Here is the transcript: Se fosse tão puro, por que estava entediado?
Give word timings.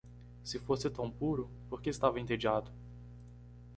Se 0.43 0.57
fosse 0.57 0.89
tão 0.89 1.11
puro, 1.11 1.47
por 1.69 1.79
que 1.79 1.91
estava 1.91 2.19
entediado? 2.19 2.71